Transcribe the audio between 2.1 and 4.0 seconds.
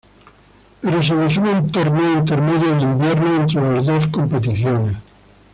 Intermedio en invierno, entre las